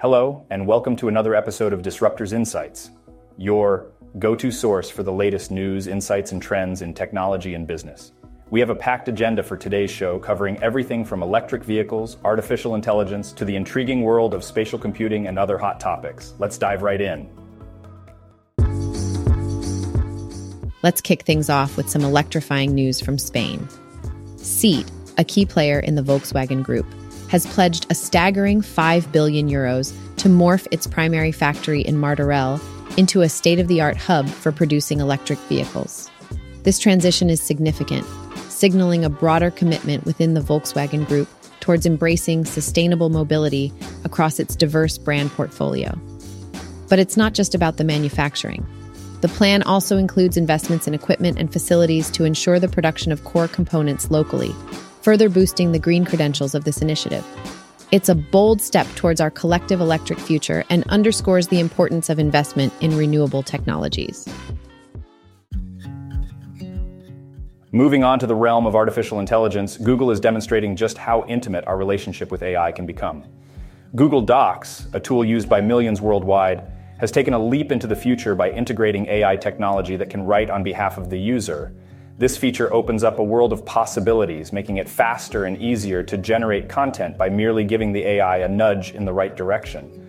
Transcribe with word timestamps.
Hello, 0.00 0.46
and 0.50 0.64
welcome 0.64 0.94
to 0.94 1.08
another 1.08 1.34
episode 1.34 1.72
of 1.72 1.82
Disruptors 1.82 2.32
Insights, 2.32 2.92
your 3.36 3.90
go 4.20 4.36
to 4.36 4.52
source 4.52 4.88
for 4.88 5.02
the 5.02 5.12
latest 5.12 5.50
news, 5.50 5.88
insights, 5.88 6.30
and 6.30 6.40
trends 6.40 6.82
in 6.82 6.94
technology 6.94 7.54
and 7.54 7.66
business. 7.66 8.12
We 8.50 8.60
have 8.60 8.70
a 8.70 8.76
packed 8.76 9.08
agenda 9.08 9.42
for 9.42 9.56
today's 9.56 9.90
show 9.90 10.20
covering 10.20 10.56
everything 10.62 11.04
from 11.04 11.20
electric 11.20 11.64
vehicles, 11.64 12.16
artificial 12.24 12.76
intelligence, 12.76 13.32
to 13.32 13.44
the 13.44 13.56
intriguing 13.56 14.02
world 14.02 14.34
of 14.34 14.44
spatial 14.44 14.78
computing 14.78 15.26
and 15.26 15.36
other 15.36 15.58
hot 15.58 15.80
topics. 15.80 16.32
Let's 16.38 16.58
dive 16.58 16.82
right 16.82 17.00
in. 17.00 17.28
Let's 20.84 21.00
kick 21.00 21.22
things 21.22 21.50
off 21.50 21.76
with 21.76 21.90
some 21.90 22.02
electrifying 22.02 22.72
news 22.72 23.00
from 23.00 23.18
Spain. 23.18 23.68
Seat, 24.36 24.88
a 25.18 25.24
key 25.24 25.44
player 25.44 25.80
in 25.80 25.96
the 25.96 26.02
Volkswagen 26.02 26.62
Group, 26.62 26.86
has 27.28 27.46
pledged 27.46 27.86
a 27.90 27.94
staggering 27.94 28.60
5 28.60 29.12
billion 29.12 29.48
euros 29.48 29.92
to 30.16 30.28
morph 30.28 30.66
its 30.70 30.86
primary 30.86 31.32
factory 31.32 31.82
in 31.82 31.96
Martorell 31.96 32.60
into 32.98 33.22
a 33.22 33.28
state 33.28 33.60
of 33.60 33.68
the 33.68 33.80
art 33.80 33.96
hub 33.96 34.28
for 34.28 34.50
producing 34.50 35.00
electric 35.00 35.38
vehicles. 35.40 36.10
This 36.64 36.78
transition 36.78 37.30
is 37.30 37.40
significant, 37.40 38.04
signaling 38.48 39.04
a 39.04 39.10
broader 39.10 39.50
commitment 39.50 40.04
within 40.04 40.34
the 40.34 40.40
Volkswagen 40.40 41.06
Group 41.06 41.28
towards 41.60 41.86
embracing 41.86 42.44
sustainable 42.44 43.10
mobility 43.10 43.72
across 44.04 44.40
its 44.40 44.56
diverse 44.56 44.98
brand 44.98 45.30
portfolio. 45.30 45.98
But 46.88 46.98
it's 46.98 47.16
not 47.16 47.34
just 47.34 47.54
about 47.54 47.76
the 47.76 47.84
manufacturing. 47.84 48.66
The 49.20 49.28
plan 49.28 49.62
also 49.62 49.96
includes 49.96 50.36
investments 50.36 50.86
in 50.86 50.94
equipment 50.94 51.38
and 51.38 51.52
facilities 51.52 52.10
to 52.12 52.24
ensure 52.24 52.58
the 52.58 52.68
production 52.68 53.12
of 53.12 53.24
core 53.24 53.48
components 53.48 54.10
locally, 54.10 54.54
further 55.02 55.28
boosting 55.28 55.72
the 55.72 55.78
green 55.78 56.04
credentials 56.04 56.54
of 56.54 56.64
this 56.64 56.82
initiative. 56.82 57.24
It's 57.90 58.10
a 58.10 58.14
bold 58.14 58.60
step 58.60 58.86
towards 58.96 59.20
our 59.20 59.30
collective 59.30 59.80
electric 59.80 60.18
future 60.18 60.64
and 60.68 60.84
underscores 60.88 61.48
the 61.48 61.58
importance 61.58 62.10
of 62.10 62.18
investment 62.18 62.72
in 62.80 62.96
renewable 62.96 63.42
technologies. 63.42 64.28
Moving 67.72 68.02
on 68.02 68.18
to 68.18 68.26
the 68.26 68.34
realm 68.34 68.66
of 68.66 68.74
artificial 68.74 69.20
intelligence, 69.20 69.76
Google 69.76 70.10
is 70.10 70.20
demonstrating 70.20 70.74
just 70.74 70.98
how 70.98 71.24
intimate 71.28 71.66
our 71.66 71.76
relationship 71.76 72.30
with 72.30 72.42
AI 72.42 72.72
can 72.72 72.86
become. 72.86 73.24
Google 73.94 74.20
Docs, 74.20 74.88
a 74.92 75.00
tool 75.00 75.24
used 75.24 75.48
by 75.48 75.60
millions 75.60 76.00
worldwide, 76.00 76.70
has 76.98 77.10
taken 77.10 77.32
a 77.34 77.38
leap 77.38 77.70
into 77.70 77.86
the 77.86 77.96
future 77.96 78.34
by 78.34 78.50
integrating 78.50 79.06
AI 79.06 79.36
technology 79.36 79.96
that 79.96 80.10
can 80.10 80.24
write 80.24 80.50
on 80.50 80.62
behalf 80.62 80.98
of 80.98 81.08
the 81.08 81.18
user 81.18 81.72
this 82.18 82.36
feature 82.36 82.72
opens 82.74 83.04
up 83.04 83.20
a 83.20 83.22
world 83.22 83.52
of 83.52 83.64
possibilities, 83.64 84.52
making 84.52 84.78
it 84.78 84.88
faster 84.88 85.44
and 85.44 85.56
easier 85.62 86.02
to 86.02 86.18
generate 86.18 86.68
content 86.68 87.16
by 87.16 87.28
merely 87.28 87.62
giving 87.62 87.92
the 87.92 88.02
AI 88.04 88.38
a 88.38 88.48
nudge 88.48 88.90
in 88.90 89.04
the 89.04 89.12
right 89.12 89.36
direction. 89.36 90.04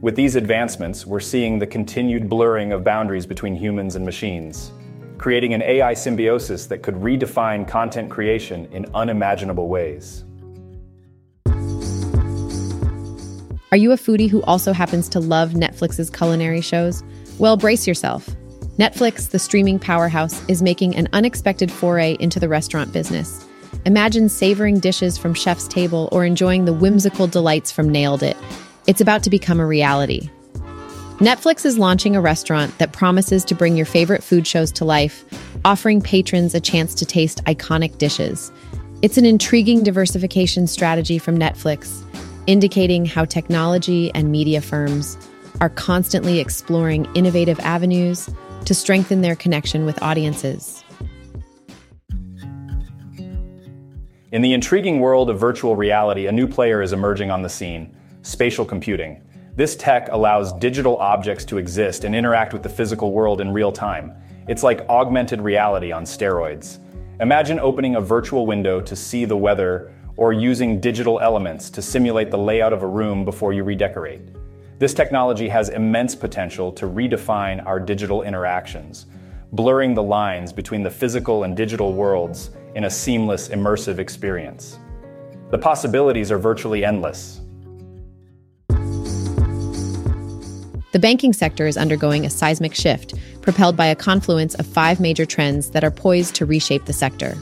With 0.00 0.16
these 0.16 0.34
advancements, 0.34 1.06
we're 1.06 1.20
seeing 1.20 1.58
the 1.58 1.66
continued 1.66 2.26
blurring 2.26 2.72
of 2.72 2.84
boundaries 2.84 3.26
between 3.26 3.54
humans 3.54 3.96
and 3.96 4.04
machines, 4.04 4.72
creating 5.18 5.52
an 5.52 5.60
AI 5.60 5.92
symbiosis 5.92 6.64
that 6.68 6.82
could 6.82 6.94
redefine 6.94 7.68
content 7.68 8.10
creation 8.10 8.66
in 8.72 8.86
unimaginable 8.94 9.68
ways. 9.68 10.24
Are 13.70 13.76
you 13.76 13.92
a 13.92 13.96
foodie 13.96 14.30
who 14.30 14.42
also 14.44 14.72
happens 14.72 15.06
to 15.10 15.20
love 15.20 15.50
Netflix's 15.50 16.08
culinary 16.08 16.62
shows? 16.62 17.04
Well, 17.38 17.58
brace 17.58 17.86
yourself. 17.86 18.26
Netflix, 18.82 19.30
the 19.30 19.38
streaming 19.38 19.78
powerhouse, 19.78 20.44
is 20.48 20.60
making 20.60 20.96
an 20.96 21.06
unexpected 21.12 21.70
foray 21.70 22.16
into 22.18 22.40
the 22.40 22.48
restaurant 22.48 22.92
business. 22.92 23.46
Imagine 23.84 24.28
savoring 24.28 24.80
dishes 24.80 25.16
from 25.16 25.34
Chef's 25.34 25.68
Table 25.68 26.08
or 26.10 26.24
enjoying 26.24 26.64
the 26.64 26.72
whimsical 26.72 27.28
delights 27.28 27.70
from 27.70 27.88
Nailed 27.88 28.24
It. 28.24 28.36
It's 28.88 29.00
about 29.00 29.22
to 29.22 29.30
become 29.30 29.60
a 29.60 29.66
reality. 29.66 30.28
Netflix 31.18 31.64
is 31.64 31.78
launching 31.78 32.16
a 32.16 32.20
restaurant 32.20 32.76
that 32.78 32.92
promises 32.92 33.44
to 33.44 33.54
bring 33.54 33.76
your 33.76 33.86
favorite 33.86 34.24
food 34.24 34.48
shows 34.48 34.72
to 34.72 34.84
life, 34.84 35.24
offering 35.64 36.00
patrons 36.00 36.52
a 36.52 36.60
chance 36.60 36.92
to 36.96 37.06
taste 37.06 37.44
iconic 37.44 37.98
dishes. 37.98 38.50
It's 39.00 39.16
an 39.16 39.24
intriguing 39.24 39.84
diversification 39.84 40.66
strategy 40.66 41.20
from 41.20 41.38
Netflix, 41.38 42.02
indicating 42.48 43.06
how 43.06 43.26
technology 43.26 44.12
and 44.12 44.32
media 44.32 44.60
firms 44.60 45.16
are 45.60 45.70
constantly 45.70 46.40
exploring 46.40 47.06
innovative 47.14 47.60
avenues 47.60 48.28
to 48.66 48.74
strengthen 48.74 49.20
their 49.20 49.36
connection 49.36 49.84
with 49.84 50.02
audiences. 50.02 50.84
In 54.32 54.40
the 54.40 54.54
intriguing 54.54 55.00
world 55.00 55.28
of 55.28 55.38
virtual 55.38 55.76
reality, 55.76 56.26
a 56.26 56.32
new 56.32 56.48
player 56.48 56.80
is 56.80 56.92
emerging 56.92 57.30
on 57.30 57.42
the 57.42 57.48
scene 57.48 57.94
spatial 58.22 58.64
computing. 58.64 59.20
This 59.56 59.76
tech 59.76 60.08
allows 60.10 60.52
digital 60.54 60.96
objects 60.96 61.44
to 61.46 61.58
exist 61.58 62.04
and 62.04 62.14
interact 62.14 62.52
with 62.52 62.62
the 62.62 62.68
physical 62.68 63.12
world 63.12 63.40
in 63.40 63.52
real 63.52 63.72
time. 63.72 64.14
It's 64.48 64.62
like 64.62 64.88
augmented 64.88 65.40
reality 65.40 65.92
on 65.92 66.04
steroids. 66.04 66.78
Imagine 67.20 67.58
opening 67.58 67.96
a 67.96 68.00
virtual 68.00 68.46
window 68.46 68.80
to 68.80 68.96
see 68.96 69.24
the 69.24 69.36
weather 69.36 69.92
or 70.16 70.32
using 70.32 70.80
digital 70.80 71.20
elements 71.20 71.68
to 71.70 71.82
simulate 71.82 72.30
the 72.30 72.38
layout 72.38 72.72
of 72.72 72.82
a 72.82 72.86
room 72.86 73.24
before 73.24 73.52
you 73.52 73.64
redecorate. 73.64 74.22
This 74.82 74.94
technology 74.94 75.48
has 75.48 75.68
immense 75.68 76.16
potential 76.16 76.72
to 76.72 76.86
redefine 76.86 77.64
our 77.64 77.78
digital 77.78 78.22
interactions, 78.22 79.06
blurring 79.52 79.94
the 79.94 80.02
lines 80.02 80.52
between 80.52 80.82
the 80.82 80.90
physical 80.90 81.44
and 81.44 81.56
digital 81.56 81.92
worlds 81.92 82.50
in 82.74 82.82
a 82.82 82.90
seamless, 82.90 83.48
immersive 83.50 84.00
experience. 84.00 84.80
The 85.52 85.58
possibilities 85.58 86.32
are 86.32 86.38
virtually 86.38 86.84
endless. 86.84 87.40
The 90.90 90.98
banking 91.00 91.32
sector 91.32 91.68
is 91.68 91.76
undergoing 91.76 92.26
a 92.26 92.30
seismic 92.30 92.74
shift, 92.74 93.14
propelled 93.40 93.76
by 93.76 93.86
a 93.86 93.94
confluence 93.94 94.56
of 94.56 94.66
five 94.66 94.98
major 94.98 95.24
trends 95.24 95.70
that 95.70 95.84
are 95.84 95.92
poised 95.92 96.34
to 96.34 96.44
reshape 96.44 96.86
the 96.86 96.92
sector. 96.92 97.36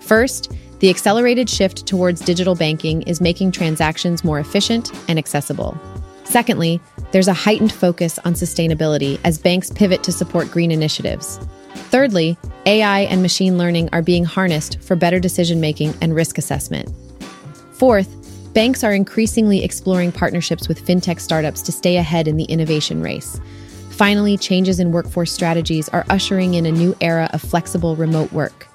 First, 0.00 0.50
the 0.80 0.90
accelerated 0.90 1.48
shift 1.48 1.86
towards 1.86 2.20
digital 2.20 2.56
banking 2.56 3.02
is 3.02 3.20
making 3.20 3.52
transactions 3.52 4.24
more 4.24 4.40
efficient 4.40 4.90
and 5.08 5.20
accessible. 5.20 5.78
Secondly, 6.24 6.80
there's 7.12 7.28
a 7.28 7.32
heightened 7.32 7.72
focus 7.72 8.18
on 8.24 8.34
sustainability 8.34 9.20
as 9.24 9.38
banks 9.38 9.70
pivot 9.70 10.02
to 10.02 10.12
support 10.12 10.50
green 10.50 10.70
initiatives. 10.70 11.38
Thirdly, 11.74 12.36
AI 12.66 13.00
and 13.02 13.22
machine 13.22 13.56
learning 13.56 13.88
are 13.92 14.02
being 14.02 14.24
harnessed 14.24 14.80
for 14.80 14.96
better 14.96 15.20
decision 15.20 15.60
making 15.60 15.94
and 16.00 16.14
risk 16.14 16.38
assessment. 16.38 16.90
Fourth, 17.74 18.52
banks 18.54 18.82
are 18.82 18.92
increasingly 18.92 19.62
exploring 19.62 20.10
partnerships 20.10 20.66
with 20.66 20.84
fintech 20.84 21.20
startups 21.20 21.62
to 21.62 21.72
stay 21.72 21.96
ahead 21.96 22.26
in 22.26 22.36
the 22.36 22.44
innovation 22.44 23.02
race. 23.02 23.40
Finally, 23.90 24.36
changes 24.36 24.80
in 24.80 24.90
workforce 24.90 25.30
strategies 25.30 25.88
are 25.90 26.04
ushering 26.10 26.54
in 26.54 26.66
a 26.66 26.72
new 26.72 26.96
era 27.00 27.28
of 27.32 27.40
flexible 27.40 27.94
remote 27.94 28.32
work. 28.32 28.66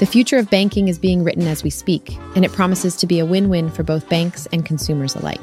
The 0.00 0.06
future 0.06 0.38
of 0.38 0.50
banking 0.50 0.88
is 0.88 0.98
being 0.98 1.22
written 1.22 1.46
as 1.46 1.62
we 1.62 1.70
speak, 1.70 2.16
and 2.34 2.44
it 2.44 2.52
promises 2.52 2.96
to 2.96 3.06
be 3.06 3.20
a 3.20 3.26
win 3.26 3.48
win 3.48 3.70
for 3.70 3.82
both 3.82 4.08
banks 4.08 4.48
and 4.52 4.64
consumers 4.66 5.14
alike. 5.14 5.40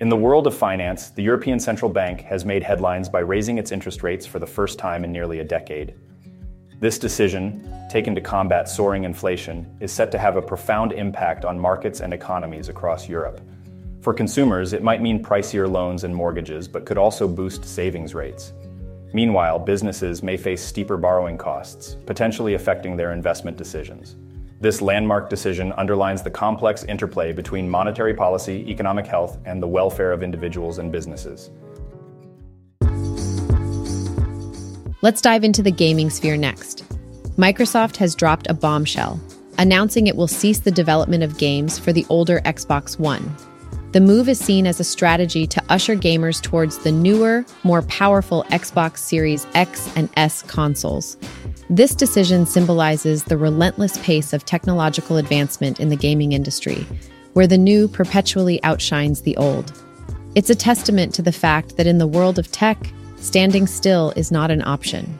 In 0.00 0.08
the 0.08 0.16
world 0.16 0.46
of 0.46 0.56
finance, 0.56 1.10
the 1.10 1.22
European 1.22 1.60
Central 1.60 1.90
Bank 1.90 2.22
has 2.22 2.46
made 2.46 2.62
headlines 2.62 3.06
by 3.06 3.18
raising 3.18 3.58
its 3.58 3.70
interest 3.70 4.02
rates 4.02 4.24
for 4.24 4.38
the 4.38 4.46
first 4.46 4.78
time 4.78 5.04
in 5.04 5.12
nearly 5.12 5.40
a 5.40 5.44
decade. 5.44 5.92
This 6.80 6.98
decision, 6.98 7.70
taken 7.90 8.14
to 8.14 8.22
combat 8.22 8.66
soaring 8.66 9.04
inflation, 9.04 9.66
is 9.78 9.92
set 9.92 10.10
to 10.12 10.18
have 10.18 10.36
a 10.36 10.42
profound 10.42 10.92
impact 10.92 11.44
on 11.44 11.58
markets 11.58 12.00
and 12.00 12.14
economies 12.14 12.70
across 12.70 13.10
Europe. 13.10 13.42
For 14.00 14.14
consumers, 14.14 14.72
it 14.72 14.82
might 14.82 15.02
mean 15.02 15.22
pricier 15.22 15.70
loans 15.70 16.04
and 16.04 16.16
mortgages, 16.16 16.66
but 16.66 16.86
could 16.86 16.96
also 16.96 17.28
boost 17.28 17.66
savings 17.66 18.14
rates. 18.14 18.54
Meanwhile, 19.12 19.58
businesses 19.58 20.22
may 20.22 20.38
face 20.38 20.62
steeper 20.62 20.96
borrowing 20.96 21.36
costs, 21.36 21.96
potentially 22.06 22.54
affecting 22.54 22.96
their 22.96 23.12
investment 23.12 23.58
decisions. 23.58 24.16
This 24.62 24.82
landmark 24.82 25.30
decision 25.30 25.72
underlines 25.78 26.22
the 26.22 26.30
complex 26.30 26.84
interplay 26.84 27.32
between 27.32 27.66
monetary 27.66 28.12
policy, 28.12 28.68
economic 28.68 29.06
health, 29.06 29.38
and 29.46 29.62
the 29.62 29.66
welfare 29.66 30.12
of 30.12 30.22
individuals 30.22 30.76
and 30.76 30.92
businesses. 30.92 31.50
Let's 35.00 35.22
dive 35.22 35.44
into 35.44 35.62
the 35.62 35.70
gaming 35.70 36.10
sphere 36.10 36.36
next. 36.36 36.84
Microsoft 37.38 37.96
has 37.96 38.14
dropped 38.14 38.50
a 38.50 38.54
bombshell, 38.54 39.18
announcing 39.56 40.08
it 40.08 40.16
will 40.16 40.28
cease 40.28 40.58
the 40.58 40.70
development 40.70 41.22
of 41.22 41.38
games 41.38 41.78
for 41.78 41.94
the 41.94 42.04
older 42.10 42.42
Xbox 42.42 42.98
One. 42.98 43.34
The 43.92 44.00
move 44.02 44.28
is 44.28 44.38
seen 44.38 44.66
as 44.66 44.78
a 44.78 44.84
strategy 44.84 45.46
to 45.46 45.62
usher 45.70 45.96
gamers 45.96 46.42
towards 46.42 46.76
the 46.76 46.92
newer, 46.92 47.46
more 47.64 47.80
powerful 47.82 48.44
Xbox 48.50 48.98
Series 48.98 49.46
X 49.54 49.90
and 49.96 50.10
S 50.18 50.42
consoles, 50.42 51.16
this 51.70 51.94
decision 51.94 52.46
symbolizes 52.46 53.22
the 53.22 53.38
relentless 53.38 53.96
pace 53.98 54.32
of 54.32 54.44
technological 54.44 55.18
advancement 55.18 55.78
in 55.78 55.88
the 55.88 55.94
gaming 55.96 56.32
industry, 56.32 56.84
where 57.34 57.46
the 57.46 57.56
new 57.56 57.86
perpetually 57.86 58.60
outshines 58.64 59.22
the 59.22 59.36
old. 59.36 59.72
It's 60.34 60.50
a 60.50 60.54
testament 60.56 61.14
to 61.14 61.22
the 61.22 61.30
fact 61.30 61.76
that 61.76 61.86
in 61.86 61.98
the 61.98 62.08
world 62.08 62.40
of 62.40 62.50
tech, 62.50 62.76
standing 63.18 63.68
still 63.68 64.12
is 64.16 64.32
not 64.32 64.50
an 64.50 64.62
option. 64.62 65.16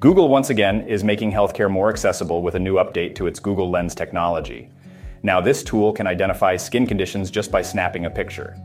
Google, 0.00 0.28
once 0.28 0.50
again, 0.50 0.80
is 0.88 1.04
making 1.04 1.30
healthcare 1.30 1.70
more 1.70 1.88
accessible 1.88 2.42
with 2.42 2.56
a 2.56 2.58
new 2.58 2.74
update 2.74 3.14
to 3.14 3.28
its 3.28 3.38
Google 3.38 3.70
Lens 3.70 3.94
technology. 3.94 4.68
Now, 5.22 5.40
this 5.40 5.62
tool 5.62 5.92
can 5.92 6.08
identify 6.08 6.56
skin 6.56 6.88
conditions 6.88 7.30
just 7.30 7.52
by 7.52 7.62
snapping 7.62 8.06
a 8.06 8.10
picture. 8.10 8.56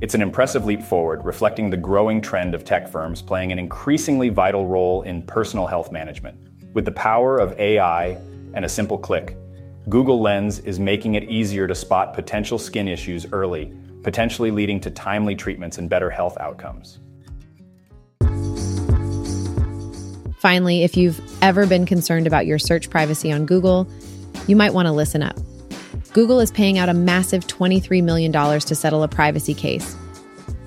It's 0.00 0.14
an 0.14 0.22
impressive 0.22 0.64
leap 0.64 0.82
forward, 0.82 1.24
reflecting 1.24 1.70
the 1.70 1.76
growing 1.76 2.20
trend 2.20 2.54
of 2.54 2.64
tech 2.64 2.88
firms 2.88 3.22
playing 3.22 3.52
an 3.52 3.60
increasingly 3.60 4.28
vital 4.28 4.66
role 4.66 5.02
in 5.02 5.22
personal 5.22 5.66
health 5.66 5.92
management. 5.92 6.36
With 6.74 6.84
the 6.84 6.92
power 6.92 7.38
of 7.38 7.58
AI 7.60 8.18
and 8.54 8.64
a 8.64 8.68
simple 8.68 8.98
click, 8.98 9.36
Google 9.88 10.20
Lens 10.20 10.58
is 10.60 10.80
making 10.80 11.14
it 11.14 11.24
easier 11.30 11.68
to 11.68 11.74
spot 11.74 12.12
potential 12.12 12.58
skin 12.58 12.88
issues 12.88 13.24
early, 13.32 13.72
potentially 14.02 14.50
leading 14.50 14.80
to 14.80 14.90
timely 14.90 15.36
treatments 15.36 15.78
and 15.78 15.88
better 15.88 16.10
health 16.10 16.36
outcomes. 16.38 16.98
Finally, 20.38 20.82
if 20.82 20.96
you've 20.96 21.20
ever 21.40 21.66
been 21.66 21.86
concerned 21.86 22.26
about 22.26 22.46
your 22.46 22.58
search 22.58 22.90
privacy 22.90 23.30
on 23.30 23.46
Google, 23.46 23.88
you 24.48 24.56
might 24.56 24.74
want 24.74 24.86
to 24.86 24.92
listen 24.92 25.22
up. 25.22 25.38
Google 26.14 26.38
is 26.38 26.52
paying 26.52 26.78
out 26.78 26.88
a 26.88 26.94
massive 26.94 27.44
$23 27.48 28.00
million 28.00 28.32
to 28.32 28.74
settle 28.76 29.02
a 29.02 29.08
privacy 29.08 29.52
case. 29.52 29.96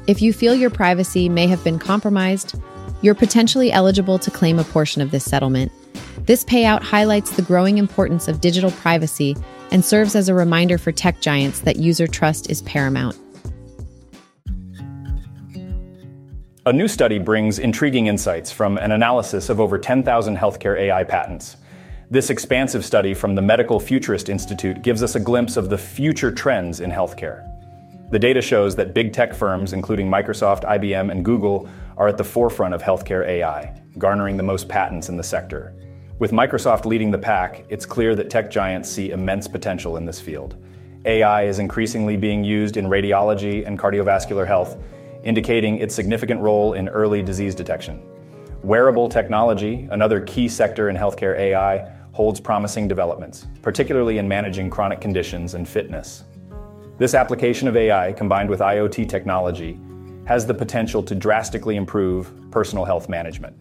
If 0.06 0.22
you 0.22 0.34
feel 0.34 0.54
your 0.54 0.70
privacy 0.70 1.30
may 1.30 1.48
have 1.48 1.64
been 1.64 1.80
compromised, 1.80 2.60
you're 3.02 3.16
potentially 3.16 3.72
eligible 3.72 4.20
to 4.20 4.30
claim 4.30 4.60
a 4.60 4.66
portion 4.66 5.02
of 5.02 5.12
this 5.12 5.24
settlement. 5.24 5.72
This 6.26 6.44
payout 6.44 6.82
highlights 6.82 7.32
the 7.32 7.44
growing 7.44 7.78
importance 7.78 8.28
of 8.28 8.42
digital 8.42 8.72
privacy 8.72 9.38
and 9.72 9.86
serves 9.86 10.18
as 10.18 10.28
a 10.28 10.34
reminder 10.34 10.78
for 10.78 10.92
tech 10.92 11.22
giants 11.22 11.62
that 11.62 11.78
user 11.78 12.08
trust 12.08 12.50
is 12.50 12.62
paramount. 12.64 13.18
A 16.66 16.74
new 16.74 16.90
study 16.90 17.20
brings 17.20 17.58
intriguing 17.58 18.08
insights 18.08 18.52
from 18.52 18.78
an 18.80 18.92
analysis 18.92 19.48
of 19.48 19.62
over 19.62 19.80
10,000 19.80 20.36
healthcare 20.36 20.78
AI 20.78 21.06
patents. 21.06 21.56
This 22.10 22.30
expansive 22.30 22.86
study 22.86 23.14
from 23.14 23.36
the 23.36 23.42
Medical 23.42 23.82
Futurist 23.82 24.30
Institute 24.30 24.82
gives 24.82 25.04
us 25.04 25.16
a 25.16 25.20
glimpse 25.20 25.58
of 25.58 25.70
the 25.70 25.78
future 25.78 26.32
trends 26.32 26.80
in 26.80 26.90
healthcare. 26.90 27.46
The 28.12 28.18
data 28.18 28.42
shows 28.42 28.78
that 28.78 28.94
big 28.94 29.12
tech 29.12 29.34
firms, 29.34 29.74
including 29.74 30.10
Microsoft, 30.10 30.64
IBM, 30.64 31.12
and 31.12 31.26
Google, 31.26 31.68
are 31.98 32.08
at 32.08 32.18
the 32.18 32.24
forefront 32.24 32.74
of 32.74 32.82
healthcare 32.82 33.28
AI, 33.28 33.78
garnering 33.98 34.38
the 34.38 34.44
most 34.44 34.70
patents 34.70 35.10
in 35.10 35.18
the 35.18 35.24
sector. 35.24 35.74
With 36.18 36.32
Microsoft 36.32 36.86
leading 36.86 37.12
the 37.12 37.18
pack, 37.18 37.66
it's 37.68 37.86
clear 37.86 38.16
that 38.16 38.30
tech 38.30 38.50
giants 38.50 38.90
see 38.90 39.12
immense 39.12 39.46
potential 39.46 39.98
in 39.98 40.06
this 40.06 40.22
field. 40.22 40.56
AI 41.04 41.44
is 41.44 41.60
increasingly 41.60 42.16
being 42.16 42.42
used 42.42 42.78
in 42.78 42.86
radiology 42.86 43.68
and 43.68 43.78
cardiovascular 43.78 44.48
health, 44.48 44.78
indicating 45.26 45.80
its 45.80 45.94
significant 45.94 46.40
role 46.40 46.72
in 46.72 46.88
early 46.88 47.22
disease 47.22 47.54
detection. 47.54 48.02
Wearable 48.64 49.10
technology, 49.10 49.90
another 49.92 50.22
key 50.22 50.48
sector 50.48 50.90
in 50.90 50.96
healthcare 50.96 51.38
AI, 51.38 51.97
holds 52.18 52.40
promising 52.40 52.88
developments, 52.88 53.46
particularly 53.62 54.18
in 54.18 54.28
managing 54.28 54.72
chronic 54.72 55.00
conditions 55.00 55.54
and 55.54 55.70
fitness. 55.70 56.24
This 56.98 57.14
application 57.14 57.68
of 57.68 57.78
AI, 57.78 58.12
combined 58.12 58.50
with 58.50 58.60
IoT 58.60 59.08
technology, 59.08 59.80
has 60.26 60.44
the 60.44 60.54
potential 60.56 61.04
to 61.04 61.14
drastically 61.14 61.76
improve 61.76 62.34
personal 62.50 62.86
health 62.86 63.08
management. 63.08 63.56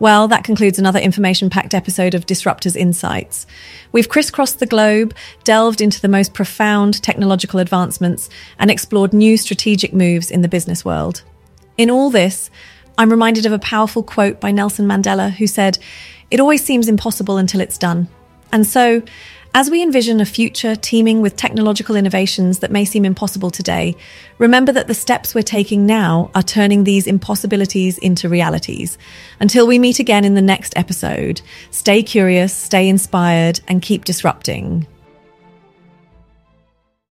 Well, 0.00 0.26
that 0.28 0.44
concludes 0.44 0.78
another 0.78 0.98
information 0.98 1.50
packed 1.50 1.72
episode 1.72 2.14
of 2.14 2.26
Disruptors 2.26 2.74
Insights. 2.74 3.46
We've 3.92 4.08
crisscrossed 4.08 4.58
the 4.58 4.66
globe, 4.66 5.14
delved 5.44 5.80
into 5.80 6.00
the 6.00 6.08
most 6.08 6.34
profound 6.34 7.00
technological 7.02 7.60
advancements, 7.60 8.28
and 8.58 8.70
explored 8.70 9.12
new 9.12 9.36
strategic 9.36 9.92
moves 9.92 10.32
in 10.32 10.42
the 10.42 10.48
business 10.48 10.84
world. 10.84 11.22
In 11.78 11.90
all 11.90 12.10
this, 12.10 12.50
I'm 12.98 13.10
reminded 13.10 13.46
of 13.46 13.52
a 13.52 13.58
powerful 13.60 14.02
quote 14.02 14.40
by 14.40 14.50
Nelson 14.50 14.86
Mandela, 14.86 15.30
who 15.30 15.46
said, 15.46 15.78
It 16.30 16.40
always 16.40 16.64
seems 16.64 16.88
impossible 16.88 17.36
until 17.36 17.60
it's 17.60 17.78
done. 17.78 18.08
And 18.52 18.66
so, 18.66 19.02
as 19.56 19.70
we 19.70 19.84
envision 19.84 20.20
a 20.20 20.26
future 20.26 20.74
teeming 20.74 21.22
with 21.22 21.36
technological 21.36 21.94
innovations 21.94 22.58
that 22.58 22.72
may 22.72 22.84
seem 22.84 23.04
impossible 23.04 23.52
today, 23.52 23.94
remember 24.38 24.72
that 24.72 24.88
the 24.88 24.94
steps 24.94 25.32
we're 25.32 25.42
taking 25.42 25.86
now 25.86 26.28
are 26.34 26.42
turning 26.42 26.82
these 26.82 27.06
impossibilities 27.06 27.96
into 27.98 28.28
realities. 28.28 28.98
Until 29.38 29.68
we 29.68 29.78
meet 29.78 30.00
again 30.00 30.24
in 30.24 30.34
the 30.34 30.42
next 30.42 30.76
episode, 30.76 31.40
stay 31.70 32.02
curious, 32.02 32.52
stay 32.52 32.88
inspired, 32.88 33.60
and 33.68 33.80
keep 33.80 34.04
disrupting. 34.04 34.88